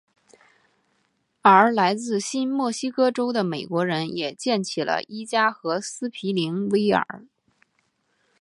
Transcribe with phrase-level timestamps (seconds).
[1.43, 7.27] 而来自新墨西哥州的美国人也建起了伊加和斯皮灵威尔。